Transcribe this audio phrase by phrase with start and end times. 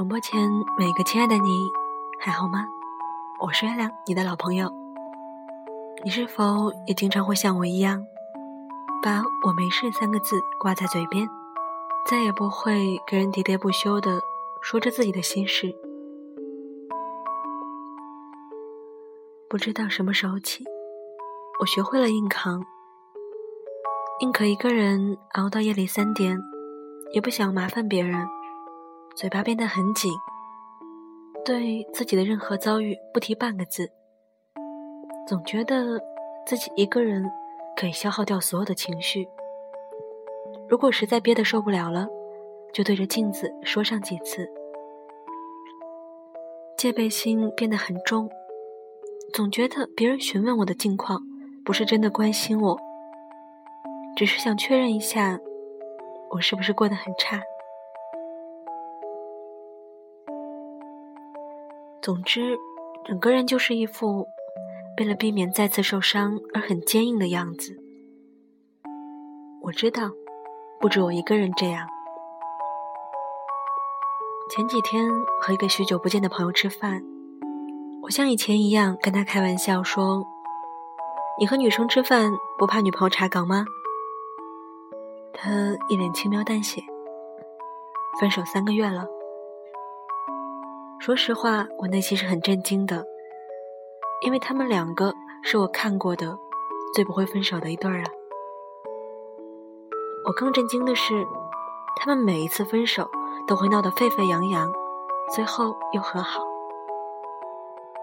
[0.00, 1.70] 广播前每个亲爱的你，
[2.18, 2.66] 还好吗？
[3.38, 4.72] 我是月亮，你的老朋友。
[6.02, 8.02] 你是否也经常会像我一样，
[9.02, 11.28] 把我没事三个字挂在嘴边，
[12.06, 14.18] 再也不会跟人喋喋不休的
[14.62, 15.70] 说着自己的心事？
[19.50, 20.64] 不知道什么时候起，
[21.60, 22.64] 我学会了硬扛，
[24.18, 26.40] 宁可一个人熬到夜里三点，
[27.12, 28.26] 也不想麻烦别人。
[29.16, 30.10] 嘴巴变得很紧，
[31.44, 33.90] 对自己的任何遭遇不提半个字，
[35.26, 36.00] 总觉得
[36.46, 37.30] 自己一个人
[37.76, 39.28] 可以消耗掉所有的情绪。
[40.68, 42.06] 如果实在憋得受不了了，
[42.72, 44.48] 就对着镜子说上几次。
[46.78, 48.30] 戒备心变得很重，
[49.34, 51.20] 总觉得别人询问我的近况，
[51.62, 52.78] 不是真的关心我，
[54.16, 55.38] 只是想确认一下
[56.30, 57.42] 我是不是过得很差。
[62.02, 62.58] 总之，
[63.04, 64.26] 整个人就是一副
[64.98, 67.76] 为了避免再次受伤而很坚硬的样子。
[69.60, 70.10] 我知道，
[70.80, 71.86] 不止我一个人这样。
[74.48, 75.10] 前几天
[75.42, 77.02] 和一个许久不见的朋友吃饭，
[78.02, 80.24] 我像以前一样跟他开玩笑说
[81.38, 83.66] ：“你和女生吃饭不怕女朋友查岗吗？”
[85.34, 85.50] 他
[85.90, 86.82] 一脸轻描淡写
[88.18, 89.06] ：“分手三个月了。”
[91.00, 93.02] 说实话，我内心是很震惊的，
[94.20, 96.38] 因为他们两个是我看过的
[96.94, 98.04] 最不会分手的一对儿啊。
[100.26, 101.26] 我更震惊的是，
[101.96, 103.10] 他们每一次分手
[103.48, 104.70] 都会闹得沸沸扬扬，
[105.34, 106.42] 最后又和好，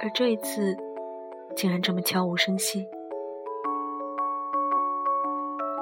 [0.00, 0.76] 而这一次
[1.56, 2.86] 竟然这么悄无声息。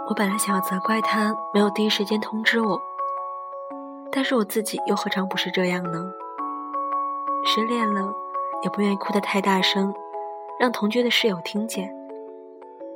[0.08, 2.80] 我本来想要责怪他没有第一时间通知我，
[4.10, 6.10] 但是我自己又何尝不是这样呢？
[7.44, 8.14] 失恋了，
[8.62, 9.92] 也不愿意哭得太大声，
[10.60, 11.92] 让同居的室友听见。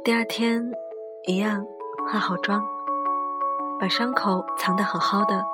[0.04, 0.64] 第二天，
[1.26, 1.66] 一样
[2.06, 2.64] 化好妆，
[3.80, 5.44] 把伤口藏得好好的。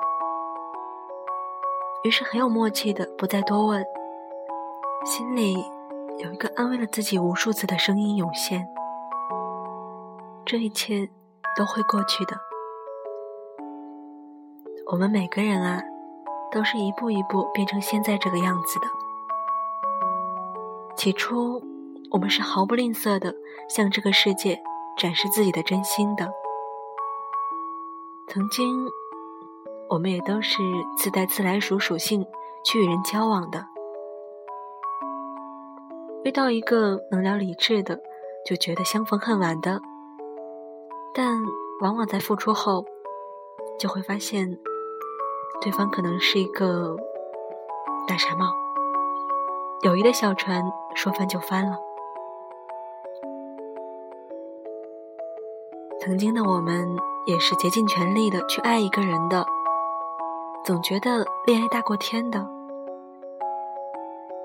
[2.03, 3.83] 于是很有默契的不再多问，
[5.05, 5.55] 心里
[6.19, 8.67] 有一个安慰了自己无数次的声音涌现：
[10.45, 11.09] 这一切
[11.57, 12.37] 都会过去的。
[14.91, 15.81] 我们每个人啊。
[16.53, 18.85] 都是一步一步变成现在这个样子的。
[20.95, 21.59] 起初，
[22.11, 23.33] 我们是毫不吝啬的
[23.67, 24.61] 向这个世界
[24.95, 26.31] 展示自己的真心的。
[28.27, 28.87] 曾经，
[29.89, 30.61] 我们也都是
[30.95, 32.23] 自带自来熟属性
[32.63, 33.65] 去与人交往的。
[36.23, 37.99] 遇到一个能聊理智的，
[38.45, 39.81] 就觉得相逢恨晚的。
[41.15, 41.41] 但
[41.81, 42.85] 往往在付出后，
[43.79, 44.59] 就会发现。
[45.61, 46.95] 对方可能是一个
[48.07, 48.47] 大傻帽，
[49.83, 50.61] 友谊的小船
[50.93, 51.77] 说翻就翻了。
[56.01, 56.85] 曾经的我们
[57.25, 59.45] 也是竭尽全力的去爱一个人的，
[60.65, 62.45] 总觉得恋爱大过天的。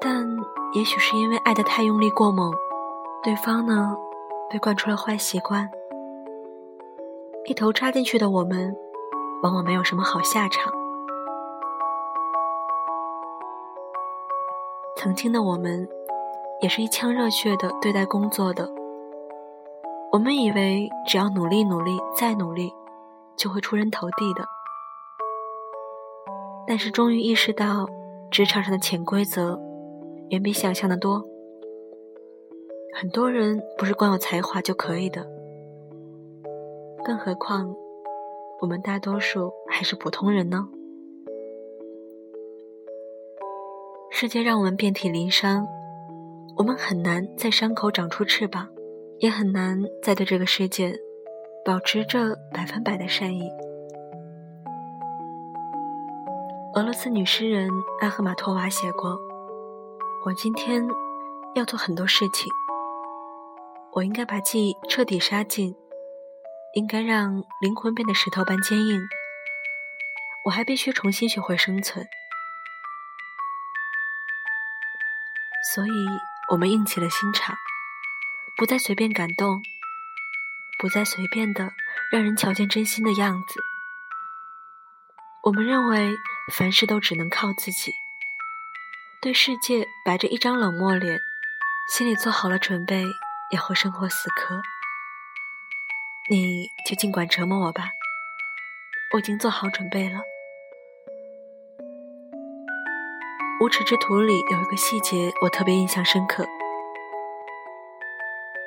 [0.01, 0.25] 但
[0.73, 2.53] 也许是因为爱的太用力过猛，
[3.25, 3.97] 对方呢
[4.49, 5.69] 被惯出了坏习惯，
[7.47, 8.73] 一头扎进去的我们，
[9.43, 10.78] 往往没有什么好下场。
[15.01, 15.89] 曾经的我们，
[16.61, 18.69] 也是一腔热血的对待工作的。
[20.11, 22.73] 我们以为只要努力努力再努力，
[23.37, 24.45] 就会出人头地的。
[26.67, 27.87] 但是终于意识到，
[28.29, 29.57] 职场上的潜规则
[30.31, 31.25] 远比想象的多。
[32.93, 35.25] 很多人不是光有才华就可以的，
[37.05, 37.73] 更何况
[38.61, 40.69] 我们大多数还是普通人呢。
[44.20, 45.65] 世界让我们遍体鳞伤，
[46.56, 48.69] 我们很难在伤口长出翅膀，
[49.20, 50.93] 也很难再对这个世界
[51.65, 53.49] 保持着百分百的善意。
[56.75, 57.70] 俄罗斯女诗人
[58.00, 59.17] 阿赫玛托娃写过
[60.26, 60.85] ：“我今天
[61.55, 62.53] 要做很多事情，
[63.93, 65.73] 我应该把记忆彻底杀尽，
[66.75, 69.00] 应该让灵魂变得石头般坚硬，
[70.47, 72.05] 我还必须重新学会生存。”
[75.75, 76.06] 所以，
[76.50, 77.55] 我们硬起了心肠，
[78.56, 79.62] 不再随便感动，
[80.79, 81.73] 不再随便的
[82.11, 83.61] 让人瞧见真心的样子。
[85.43, 86.17] 我们认为
[86.53, 87.93] 凡事都只能靠自己，
[89.20, 91.19] 对世界摆着一张冷漠脸，
[91.93, 93.05] 心里做好了准备
[93.50, 94.62] 也和生活死磕。
[96.31, 97.91] 你就尽管折磨我吧，
[99.12, 100.20] 我已经做好准备了。
[103.60, 106.46] 无耻之徒里有一个细节我特别印象深刻。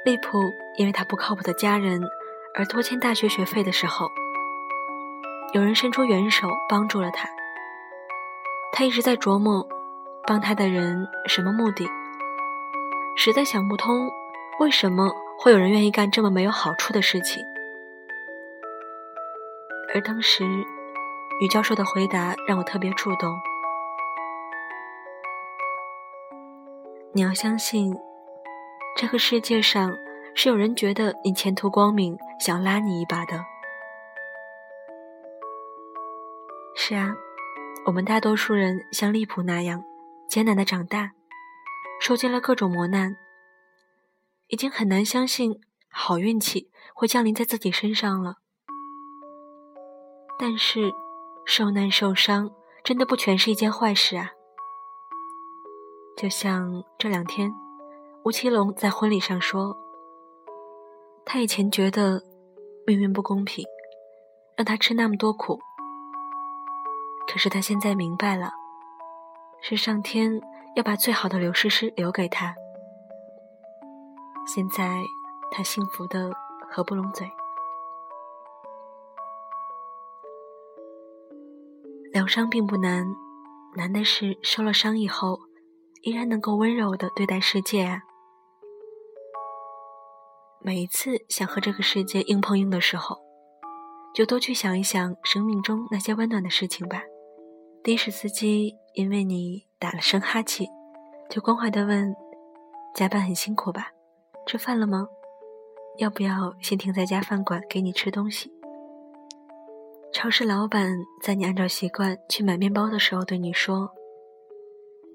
[0.04, 2.02] 利普因为他不靠谱的家人
[2.54, 4.12] 而拖欠大学学费的时候，
[5.54, 7.30] 有人伸出援手帮助了他。
[8.74, 9.66] 他一直在琢磨，
[10.28, 11.88] 帮他的人什么目的，
[13.16, 14.10] 实在想不通，
[14.60, 15.10] 为什么
[15.40, 17.46] 会有人愿意干这么没有好处的事情。
[19.94, 20.44] 而当时，
[21.40, 23.40] 女教授的回答让我特别触动。
[27.14, 27.94] 你要相信，
[28.96, 29.94] 这个世界上
[30.34, 33.44] 是有人觉得你前途光明，想拉你一把的。
[36.74, 37.14] 是啊，
[37.86, 39.84] 我们大多数人像利普那样
[40.30, 41.12] 艰难的长大，
[42.00, 43.18] 受尽了各种磨难，
[44.48, 45.60] 已经很难相信
[45.90, 48.36] 好运气会降临在自己身上了。
[50.40, 50.94] 但是，
[51.46, 52.52] 受难受伤
[52.86, 54.32] 真的不全是一件坏事啊！
[56.22, 57.52] 就像这两天，
[58.24, 59.76] 吴奇隆在婚礼上说，
[61.26, 62.22] 他以前觉得
[62.86, 63.66] 命运不公平，
[64.56, 65.60] 让他吃那么多苦。
[67.28, 68.52] 可是他现在明白了，
[69.62, 70.40] 是上天
[70.76, 72.54] 要把最好的刘诗诗留给他。
[74.46, 75.02] 现在
[75.50, 76.32] 他幸福的
[76.70, 77.28] 合不拢嘴。
[82.14, 83.08] 疗伤并不难，
[83.74, 85.40] 难的是受了伤以后，
[86.04, 88.02] 依然能够温柔的对待世界啊！
[90.60, 93.20] 每一次想和这个世界硬碰硬的时候，
[94.14, 97.04] 就多去想一想生命中那些温暖的事情吧。
[97.84, 100.68] 的士司机因为你打了声哈气，
[101.30, 102.16] 就关怀的问
[102.96, 103.92] ：“加班很辛苦吧？
[104.48, 105.08] 吃饭了吗？
[106.00, 108.52] 要不要先停在家饭馆给你吃东西？”
[110.12, 113.92] 超市老板在你按照习惯去买面包的时候对你说：“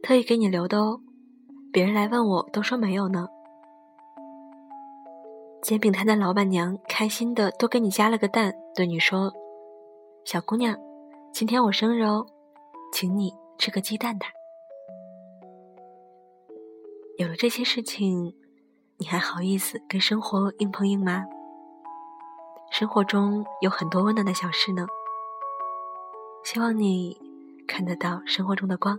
[0.06, 1.00] 特意给你留的哦，
[1.73, 3.26] 别人来问我都说没有呢。”
[5.61, 9.32] 煎饼摊的老板娘开心的多给你加了个蛋，对你说
[10.25, 10.79] ：“小姑娘，
[11.32, 12.25] 今天我生日哦，
[12.93, 14.31] 请你吃个鸡蛋蛋。”
[17.19, 18.32] 有了这些事情，
[18.99, 21.25] 你还好意思跟生活硬碰硬吗？
[22.70, 24.87] 生活中有很多温暖的小事呢，
[26.44, 27.20] 希望你
[27.67, 28.97] 看得到生活中的光，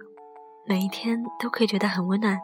[0.69, 2.37] 每一天都可以觉得很温暖。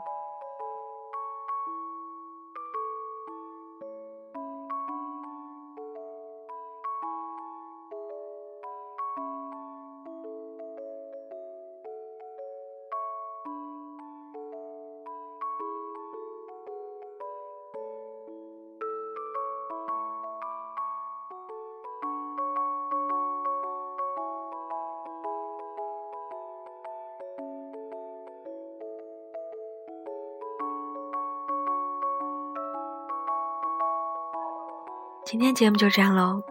[35.26, 36.42] 今天节目就这样喽。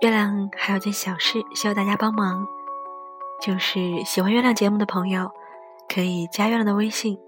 [0.00, 2.46] 月亮还有件小事需要大家帮忙，
[3.40, 5.30] 就是喜欢月亮节目的朋友，
[5.88, 7.18] 可以加月亮的微信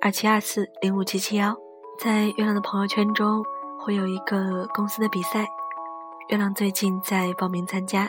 [0.00, 1.54] 二七二四零五七七幺，
[1.98, 3.44] 在月亮的朋友圈中
[3.78, 5.46] 会有一个公司的比赛，
[6.28, 8.08] 月亮最近在报名参加，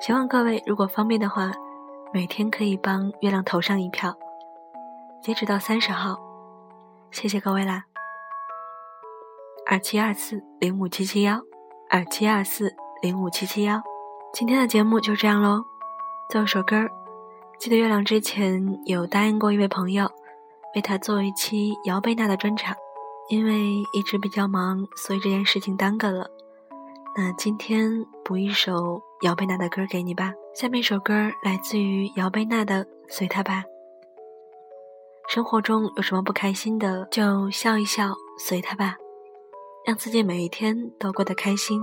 [0.00, 1.50] 希望各位如果方便的话，
[2.12, 4.14] 每天可以帮月亮投上一票，
[5.20, 6.16] 截止到三十号，
[7.10, 7.82] 谢谢各位啦。
[9.68, 11.40] 二七二四零五七七幺，
[11.90, 13.82] 二七二四零五七七幺，
[14.32, 15.64] 今天的节目就这样喽。
[16.30, 16.86] 最后首歌，
[17.58, 20.08] 记得月亮之前有答应过一位朋友，
[20.76, 22.76] 为他做一期姚贝娜的专场，
[23.28, 26.30] 因为一直比较忙，所以这件事情耽搁了。
[27.16, 30.32] 那今天补一首姚贝娜的歌给你吧。
[30.54, 33.62] 下面一首歌来自于姚贝娜的《随他吧》。
[35.28, 38.94] 生活中有什么不开心的，就笑一笑，随他吧。
[39.86, 41.80] 让自己每一天都过得开心。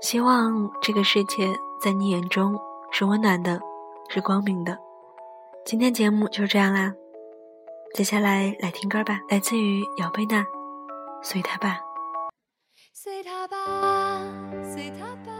[0.00, 2.56] 希望这个世界在你眼中
[2.92, 3.60] 是温暖的，
[4.08, 4.78] 是光明的。
[5.64, 6.94] 今天节目就是这样啦，
[7.92, 10.42] 接下来来听歌吧，来自于姚贝娜，
[11.24, 11.78] 《随他吧》。
[12.94, 14.22] 随他吧，
[14.72, 15.32] 随他吧，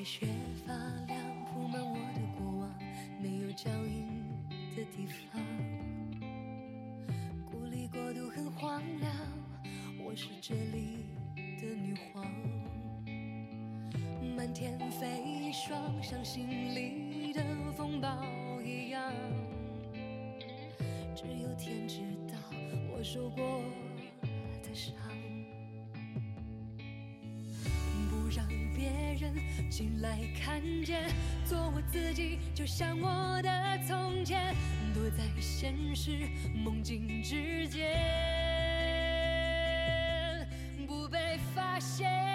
[0.00, 0.26] 白雪
[0.66, 0.72] 发
[1.08, 2.74] 亮，铺满我的过往，
[3.20, 4.06] 没有脚印
[4.74, 5.42] 的地方，
[7.44, 9.12] 孤立过度很荒凉，
[10.02, 11.04] 我是这里
[11.36, 12.24] 的女皇，
[14.34, 17.44] 满天飞霜像心里的
[17.76, 18.08] 风暴
[18.64, 19.12] 一样，
[21.14, 22.38] 只有天知道
[22.90, 23.62] 我受过
[24.62, 24.94] 的伤。
[29.70, 31.10] 醒来看见
[31.44, 34.54] 做我自己，就像我的从前，
[34.94, 37.96] 躲在现实梦境之间，
[40.86, 42.29] 不被发现。